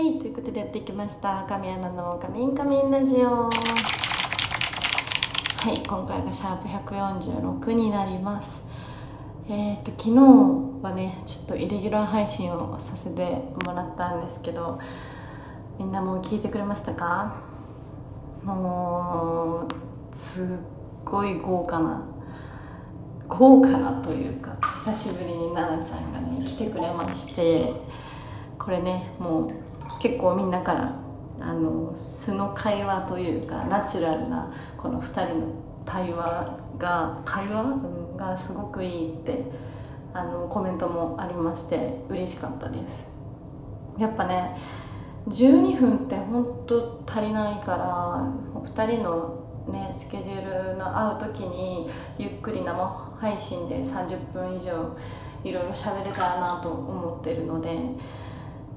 [0.00, 1.44] はいということでやってきました。
[1.46, 3.52] 神アナの「カミンカミンラジオ」は
[5.70, 8.62] い今回がシャープ146になります。
[9.46, 10.20] えっ、と昨日
[10.80, 14.78] はねちょっとイレギュラー配信をさせてもらったんですけど
[15.78, 17.34] みんなもう聞いてくれましたか？
[18.42, 20.46] もうすっ
[21.04, 22.00] ごい豪華な
[23.28, 27.74] 豪華なというか久しぶりに奈々ちゃんがね来てくれまして
[28.58, 29.69] これねもう
[30.00, 30.96] 結構みんなから
[31.40, 35.46] あの素の会話というかナチュラルなこの2人の
[35.84, 37.64] 対話が会話
[38.16, 39.44] がすごくいいって
[40.12, 43.10] あのコメントもありまして嬉しかったです。
[43.98, 44.56] やっぱね
[45.28, 54.96] 12分って本当足りないから2人のねスケジュールの合う時にゆっくり生配信で30分以上
[55.44, 57.78] いろいろ喋れたらなと思ってるので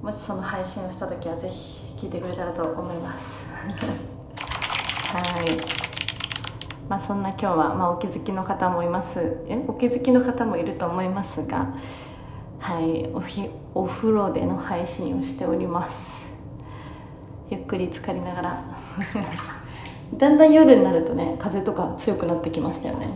[0.03, 3.45] もしその配信をした時はぜひ聞いてくれたらと思います。
[3.55, 5.47] はい。
[6.89, 9.21] まあそんな今日は、まあ、お気づきの方もいます。
[9.47, 9.63] え？
[9.65, 11.69] お気づきの方もいると思いますが。
[12.59, 13.09] はい。
[13.13, 16.27] おひお風呂での配信をしております。
[17.49, 18.61] ゆっくり浸かりながら。
[20.17, 23.07] だんだん夜になるとね風とか強くなってきましたよね。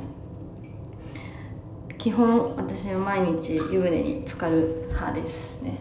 [1.98, 5.78] 基本私は毎日湯船に浸かる派ですね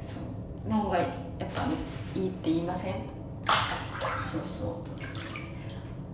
[0.00, 0.22] そう
[0.68, 1.08] の方がやっ
[1.54, 1.66] ぱ、
[2.18, 2.94] いいって言いません？
[4.32, 4.96] そうそう。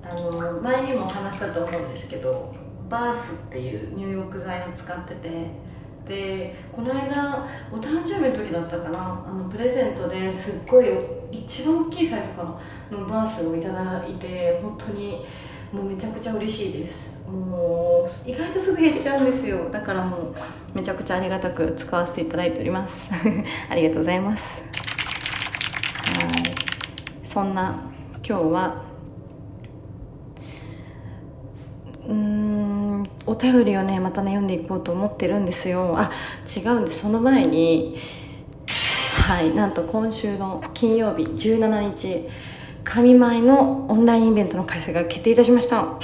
[0.04, 2.52] あの前にもお話したと思うんですけど
[2.90, 5.46] バースっていう入浴剤を使ってて
[6.06, 10.86] でこの間お誕生日の時だったかなあのプレゼントですっごい
[11.30, 12.58] 一番大きいサイズか
[12.90, 15.24] なのバースをいただいて本当に
[15.72, 17.12] もうめちゃくちゃ嬉しいです。
[17.26, 19.70] もう意外とすぐ減っちゃうんですよ。
[19.70, 20.34] だからもう
[20.74, 23.08] めちゃくちゃありがたく使わせていただいております。
[23.70, 24.62] ありがとうございます。
[26.04, 26.54] はい。
[27.24, 27.74] そんな
[28.28, 28.82] 今日は
[32.06, 35.94] うんお便りをねまたね読んでいこうと思ってるんですよ。
[35.96, 36.10] あ
[36.54, 37.00] 違うんです。
[37.00, 37.96] その前に
[39.26, 39.54] はい。
[39.54, 42.28] なんと今週の金曜日17日。
[42.94, 45.76] 神前のオンラインイベントの開催が決定いたしました。
[45.78, 45.98] は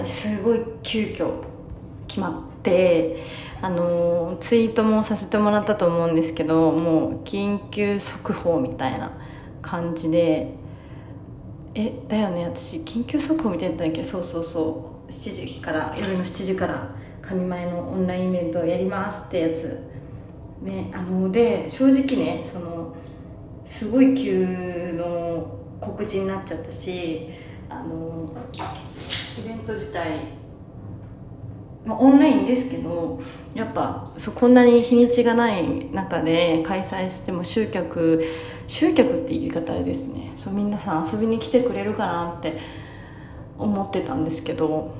[0.00, 1.30] いすごい急遽
[2.08, 3.22] 決まって
[3.60, 9.12] あのツイートもさせてもらったと思うんですけどもう緊急速報みたいな
[9.60, 10.54] 感じで
[11.74, 14.00] えだよね私緊急速報見てたんだけ？
[14.00, 15.12] どそうそうそう。
[15.12, 19.78] 7時から夜の7時から神前のオンラインイベントをやりますってやつ。
[20.62, 22.94] ねあので正直ねその
[23.64, 27.28] すごい急の告知になっちゃったし
[27.68, 28.26] あの
[29.38, 30.28] イベント自体、
[31.84, 33.20] まあ、オンラインですけど
[33.54, 38.24] やっぱそこんなに日にちがない中で開催しても集客
[38.68, 40.32] 集客って言い方あれですね。
[40.34, 42.58] そう皆さん遊びに来てくれるかなって
[43.58, 44.94] 思ってたんですけど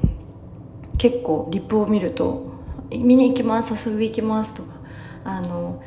[0.98, 2.52] 結構リップを見ると
[2.90, 4.68] 「見に行きます遊び行きます」とか
[5.24, 5.82] あの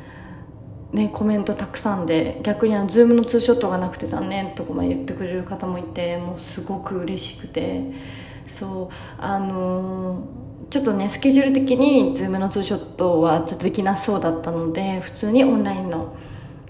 [0.92, 8.26] ね、コメントたくさんで逆にあの Zoom のツーショットがなくて残念とかも言ってくれる方もいてもうすごく嬉しくて。
[8.48, 16.16] そうあのー、ちょっとねスケジュール的に Zoom のツーショットはちょっとできなそうだったので普通にオンラインの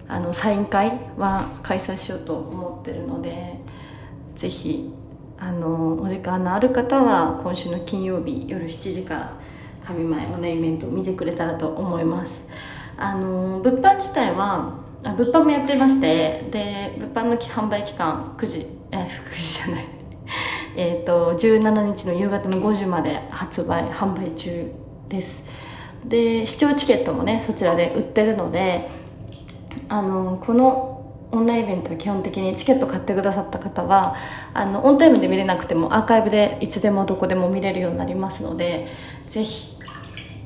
[0.08, 3.58] あのサイン会は開催しようと思ってるので
[4.36, 4.92] ぜひ
[5.36, 9.40] あのお時間のある方は今週の金曜日夜7時から
[9.84, 12.48] 神前オンラインイベントを見てくれたらと思います。
[12.96, 18.96] あの物販自体は物販もやってましてで物販の販売期間9時え
[19.30, 19.84] 9時じゃない。
[20.76, 24.72] えっと17日の夕方の5時まで発売販売中
[25.08, 25.44] です。
[26.04, 28.88] で視聴チケットもねそちらで売ってるので
[29.88, 30.96] あのこの
[31.32, 34.14] オンラインイベントは基本的にチケット買ってくださった方は
[34.54, 38.86] あのオンタイムで見れなくてもアーカイブでいつでもどこでも見れるようになりますので
[39.26, 39.75] ぜひ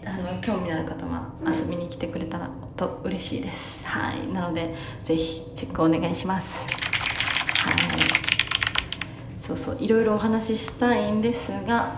[0.05, 3.85] あの興味のある方は遊びに来てくれたらと嬉しいです。
[3.85, 4.27] はい。
[4.29, 6.67] なのでぜひチェックお願いします。
[6.67, 7.75] はい。
[9.39, 11.97] そうそういろいろお話ししたいんですが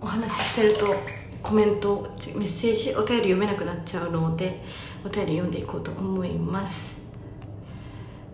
[0.00, 0.94] お話ししてると
[1.42, 4.62] コメントメッセージお便り読めなくなっちゃうので
[5.04, 6.90] お便り読んでいこうと思います。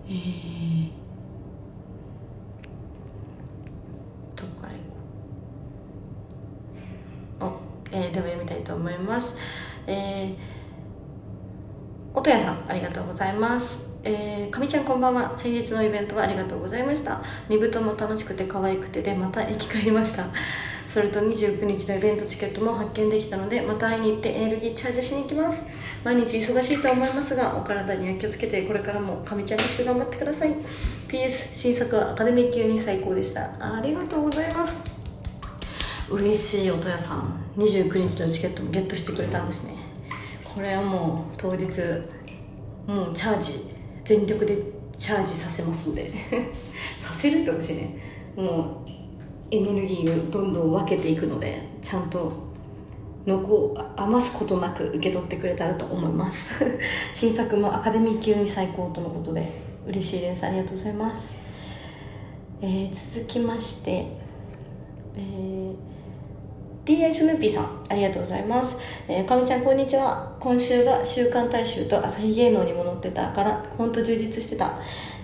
[0.09, 0.89] えー、
[4.35, 4.77] どこからい
[7.41, 9.39] こうおえー、では読みたいと思います。
[9.87, 13.79] えー、音谷さん、ありがとうございます。
[14.03, 15.37] えー、かみちゃんこんばんは。
[15.37, 17.23] 先日のイベントはありがとうございました。
[17.49, 20.27] 2部とも楽しくて可愛くてで、また生き返りました。
[20.93, 25.67] それと29日のイベントチケットも発見できたのでまた会いに行ってエネルギーチャージしに行きます
[26.05, 30.55] 毎日忙しいと思いますがお体には気をつけてこれからも神ちゃんらしく頑張ってください
[31.09, 34.92] PS 新作はアカデミー級に最高でしたありがとうございます
[36.13, 37.43] 嬉しい音屋さん。
[37.57, 39.77] 29日のチケットもゲットしてくれたんですね。
[40.55, 41.67] これはもう当日
[42.87, 43.53] もうチャージ
[44.05, 44.57] 全力で
[44.99, 46.11] チャージさせますんで。
[47.01, 47.97] させるってほしいね。
[48.37, 48.91] もう
[49.51, 52.33] エネルギーをどんどん分けていくのでちゃんと
[53.27, 56.51] 残余すことなく受け取ってくれたらと思います。
[57.15, 59.51] 新作もアカデミー級に最高とのことで
[59.87, 60.45] 嬉しいです。
[60.45, 61.35] ありがとうございます、
[62.61, 64.07] えー、続きまして、
[65.17, 65.92] えー
[66.85, 68.77] DI スヌーピーさん、ありがとうございます。
[69.07, 70.35] えー、かみちゃん、こんにちは。
[70.41, 74.73] 今週が週刊大衆と朝日芸能にも載ってたから、ほんと充実してた。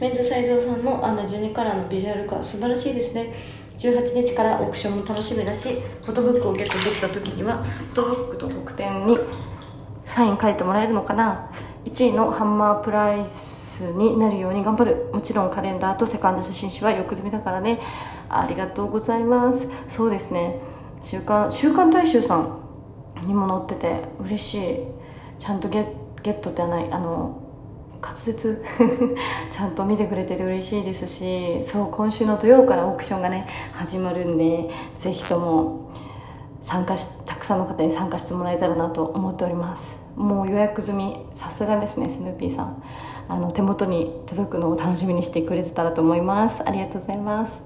[0.00, 3.34] メンズサイズさんのあの12カラーのビジュアル化、素晴らしいですね。
[3.76, 9.19] 18日からオークションも楽しみだし、フォトブックをゲットできた時には、フォトブックと特典に
[10.06, 11.50] サイン書いてもらえるのかな
[11.87, 15.11] ?1 位のハンマープライスになるように頑張る。
[15.12, 17.81] もちろんカレンダーとセカンド写真集はよく済みだからね。
[18.28, 19.66] ありがとうございます。
[19.88, 20.77] そうですね。
[21.10, 24.78] 週刊週刊大衆さんにも載ってて嬉しい。
[25.38, 25.87] ちゃんとゲ
[26.22, 27.40] ゲットってはないあの
[28.02, 28.62] 滑舌？
[29.50, 34.69] ちゃんと見てくれてて嬉しいですしそう今週の土曜からオークションがね始まるんで
[34.99, 35.93] ぜひとも
[36.60, 39.96] 参加したくさんの方に参加してもらえたらなと思っております。
[40.14, 42.82] もう予約済みさすがですねスヌーピーさん。
[43.31, 46.62] あの手元に届くのを楽しみにしてくれてたらと思います。
[46.66, 47.62] ありがとうございます。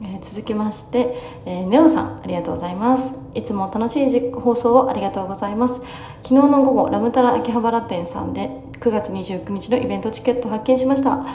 [0.00, 3.10] え、続きまして、えー、ネオさんありがとうございます。
[3.34, 5.80] いつも楽しい放送をありがとうございます。
[6.22, 8.50] 昨日の午後ラムタラ秋葉原店さんで
[8.80, 11.26] 9月29日のイベントチケット発見しました。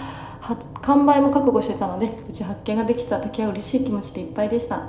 [0.81, 4.87] 完売も覚悟してたのでうち発見ができた時は嬉しい気持ちでいっぱいでした。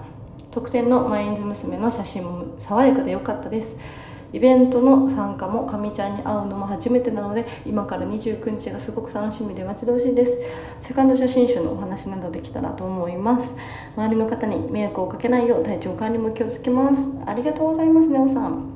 [0.53, 3.77] 特典のマインズ娘の写真も爽やかで良かったです。
[4.35, 10.41] イベントの参加もかみちゃんに会うのも初めてなので今から29日がすごく楽しみで待ち遠しいです。
[10.81, 13.57] セカンド写真集のお話などできたらと思います。
[13.97, 17.09] 周りの方に迷惑をかけないよう体調管理も気をつけます。
[17.25, 18.75] ありがとうございますねおさん。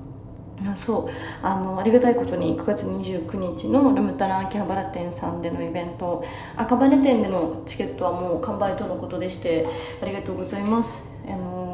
[0.65, 1.45] あそう。
[1.45, 6.25] あのありがたいことに9月29日のラムタラ秋葉原店さんでのイベント
[6.57, 9.67] 赤羽店でのチケットはもう完売とのことでして
[10.01, 11.09] ありがとうございます。
[11.27, 11.69] あの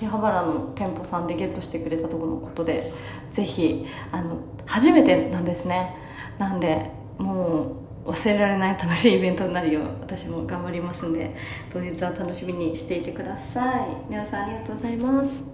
[0.00, 2.90] 秋葉原の店舗さんでゲットしてくれたところのことで
[3.30, 5.94] ぜひあの初めてなんですね。
[6.38, 7.76] なんでも
[8.06, 11.36] う忘れられない楽しいイベントになるよう私も頑張りますんで
[11.70, 13.88] 当日は楽しみにしていてください。
[14.08, 15.44] 皆さんありがとうございます、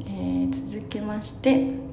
[0.00, 1.88] えー、続きまして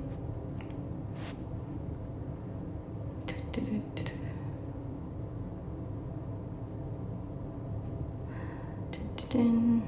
[9.30, 9.84] てん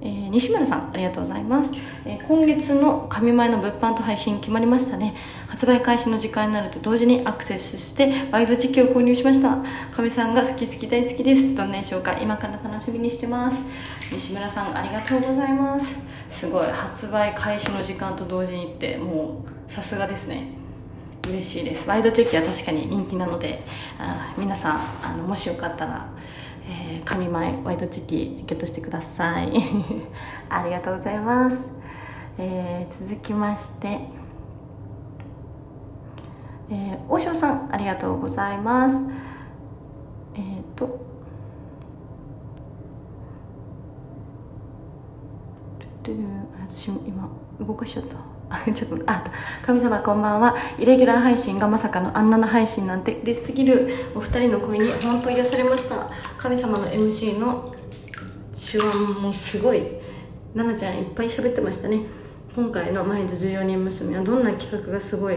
[0.00, 1.72] えー、西村さんありがとうございます、
[2.04, 5.16] えー、今月の紙前の物販と配信決まりましたね。
[5.48, 9.58] 発売開始の時間になると同時にアクセスしてワイドチキを購入しました。
[9.90, 11.56] 神さんが好き好き大好きです。
[11.56, 13.58] どんなでしょうか今から楽しみにしてます。
[14.12, 15.98] 西村さんありがとうございます。
[16.30, 16.66] すごい。
[16.66, 20.52] 発売開始の時間と同時にってもうさすがですね。
[21.26, 21.88] 嬉しいです。
[21.88, 23.64] ワイドチェキは確かに人気なので
[23.98, 26.08] あ皆さんあのもしよかったら
[26.68, 29.52] えー、紙前ワイドチェキゲットしてください。
[30.50, 31.70] ありがとうございます、
[32.36, 34.18] えー、続きまして。
[36.70, 38.96] えー、大塩さんありがとうございます
[40.34, 41.00] えっ、ー、と
[46.68, 47.28] 私も今
[47.60, 48.16] 動かしちゃった。
[48.72, 49.24] ちょっとあ
[49.62, 50.56] 神様こんばんは。
[50.78, 53.20] イレギュラー配信がまさかのあんなの配信なんて。
[53.22, 56.08] 嬉しすぎるお二人の声に本当癒されました。
[56.38, 57.74] 神様の MC の
[58.54, 58.86] 手腕
[59.20, 59.82] もすごい。
[60.54, 62.00] 奈々ちゃんいっぱい喋ってましたね。
[62.56, 65.36] 今回の「毎日14人娘」はどんな企画がすごい？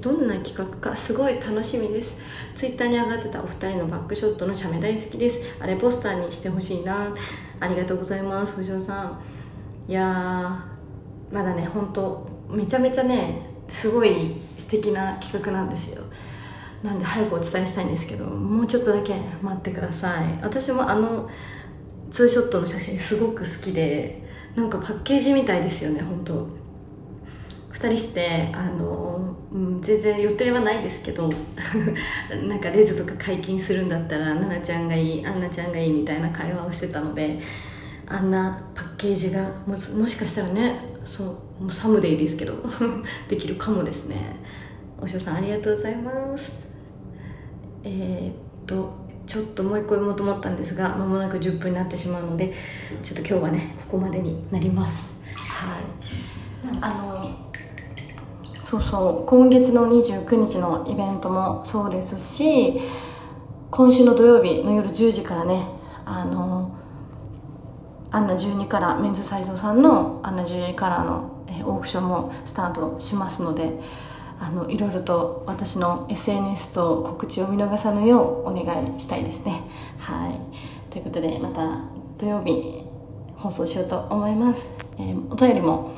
[0.00, 2.20] どんな企画かすごい楽しみです。
[2.54, 5.40] ツイッターに上がってたお二人のバックショットの写メ大好きです。
[5.58, 7.14] あれポスターにしてほしいな。
[7.60, 8.56] ありがとうございます。
[8.56, 9.35] 藤尾さん。
[9.88, 10.64] いや
[11.32, 16.04] まだね本当めちゃめちゃねすごい素敵な企画なんですよ。
[16.82, 20.38] なんで早くお伝えしたいんですけどもうちょっとだけ待ってください。
[20.42, 21.28] 私もあの
[22.10, 24.22] ツーショットの写真すごく好きで
[24.54, 26.66] なんかパッケージみたいですよね本当。
[27.72, 31.30] 2人してあの、うん、全然予定はないですけど
[32.48, 37.38] なんかレズとか解禁するんだったら奈々ちゃんがいいアンナちゃんがいいみたいな会話をしてたので
[38.08, 41.26] あんなパッケージがももしかしたらねそう
[41.62, 42.54] もうサムデイですけど
[43.28, 44.36] できるかもですね。
[45.00, 46.70] おしょさんありがとうございます。
[47.84, 48.90] えー、っと
[49.26, 52.52] ちょっともう一個読もうと思ったんですが間もなく10分になってしまうので
[53.02, 55.20] ちょっと今日はねここまでになります。
[55.34, 56.78] はい。
[56.80, 57.46] あの
[58.62, 62.80] そうそう今月の29日のイベントもそうですし
[63.70, 65.66] 今週の土曜日の夜10時からね
[66.04, 66.75] あの
[68.16, 73.78] アンナ12からメンズサイズさんのアンナ12からの、えー、オークションもスタートしますので
[74.40, 79.62] あのいろいろと私の SNS と告知を見逃さぬようお願いしたいですね。
[79.98, 80.40] はい。
[80.90, 81.82] ということでまた
[82.16, 82.84] 土曜日
[83.36, 84.66] 放送しようと思います、
[84.98, 85.90] えー、お便りも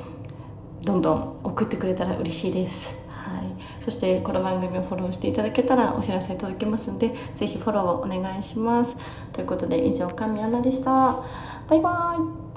[0.83, 2.89] どんどん送ってくれたら嬉しいです。
[3.09, 3.81] はい。
[3.81, 8.97] そしてこの番組をフォローしていただけたらお知らせ届きますのでぜひフォローをお願いします。
[9.33, 11.23] ということで以上神アナでした。
[11.69, 12.48] バイバイ。